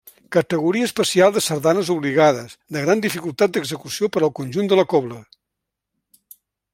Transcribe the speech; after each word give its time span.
Categoria 0.35 0.85
especial 0.89 1.35
de 1.35 1.43
sardanes 1.47 1.91
obligades, 1.95 2.55
de 2.77 2.83
gran 2.87 3.05
dificultat 3.05 3.55
d'execució 3.57 4.09
per 4.17 4.23
al 4.29 4.35
conjunt 4.43 4.73
de 4.73 4.81
la 4.81 4.87
cobla. 4.95 5.21